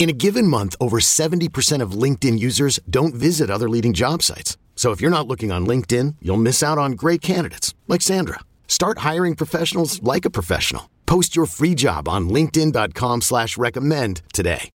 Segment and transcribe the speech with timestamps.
[0.00, 4.56] In a given month, over 70% of LinkedIn users don't visit other leading job sites.
[4.74, 8.40] So if you're not looking on LinkedIn, you'll miss out on great candidates like Sandra.
[8.66, 10.88] Start hiring professionals like a professional.
[11.04, 14.70] Post your free job on LinkedIn.com slash recommend today.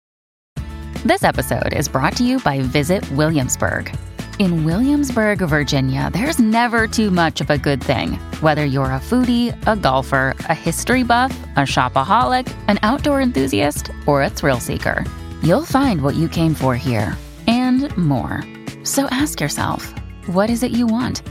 [1.04, 3.94] This episode is brought to you by Visit Williamsburg.
[4.40, 8.14] In Williamsburg, Virginia, there's never too much of a good thing.
[8.40, 14.22] Whether you're a foodie, a golfer, a history buff, a shopaholic, an outdoor enthusiast, or
[14.22, 15.04] a thrill seeker,
[15.42, 18.42] you'll find what you came for here and more.
[18.84, 19.94] So ask yourself,
[20.26, 21.22] what is it you want?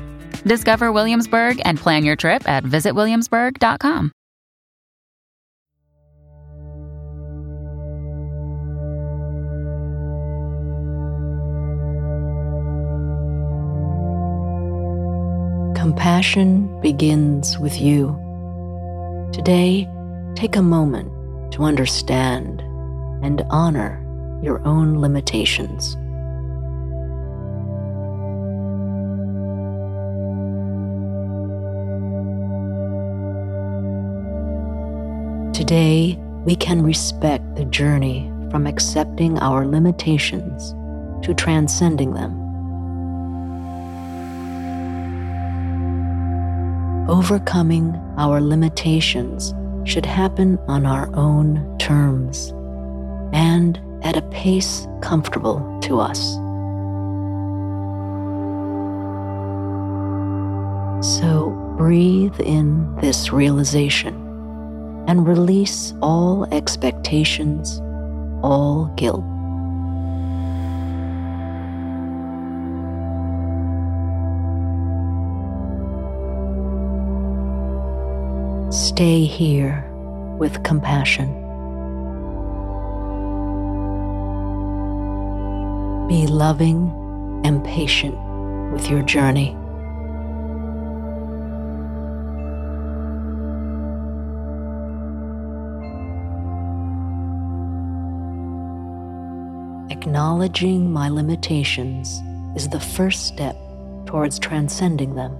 [0.43, 4.11] Discover Williamsburg and plan your trip at visitwilliamsburg.com.
[15.75, 18.17] Compassion begins with you.
[19.33, 19.87] Today,
[20.35, 21.11] take a moment
[21.53, 22.63] to understand
[23.21, 24.05] and honor
[24.41, 25.95] your own limitations.
[35.55, 40.73] Today, we can respect the journey from accepting our limitations
[41.25, 42.39] to transcending them.
[47.09, 49.53] Overcoming our limitations
[49.83, 52.53] should happen on our own terms
[53.33, 56.33] and at a pace comfortable to us.
[61.01, 64.15] So breathe in this realization
[65.07, 67.79] and release all expectations,
[68.43, 69.23] all guilt.
[78.71, 79.89] Stay here
[80.37, 81.48] with compassion.
[86.09, 86.91] Be loving
[87.45, 88.17] and patient
[88.73, 89.55] with your journey.
[99.91, 102.23] Acknowledging my limitations
[102.55, 103.55] is the first step
[104.07, 105.39] towards transcending them.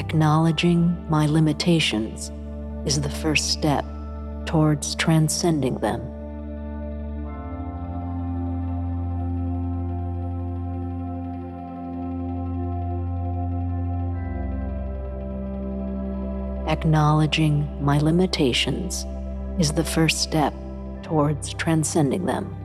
[0.00, 2.32] Acknowledging my limitations
[2.86, 3.84] is the first step
[4.46, 6.00] towards transcending them.
[16.66, 19.04] Acknowledging my limitations
[19.58, 20.54] is the first step
[21.02, 22.56] towards transcending them.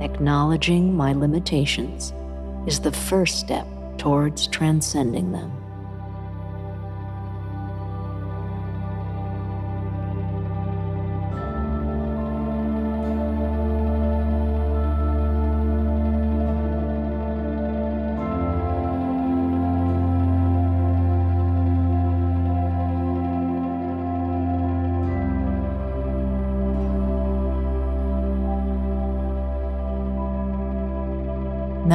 [0.00, 2.12] Acknowledging my limitations
[2.66, 3.66] is the first step
[3.98, 5.59] towards transcending them.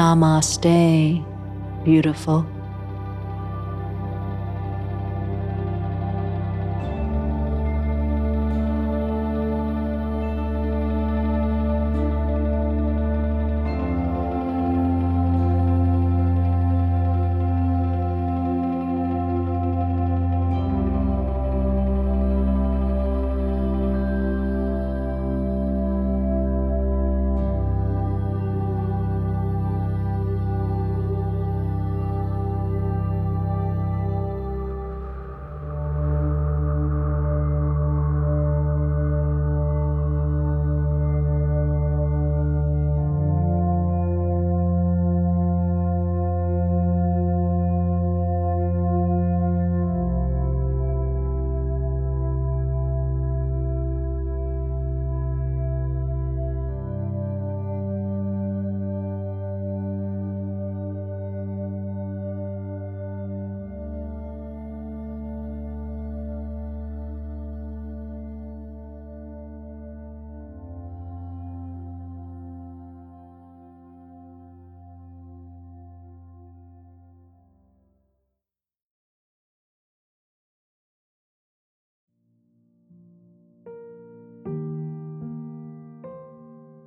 [0.05, 1.25] Namaste,
[1.83, 2.54] beautiful.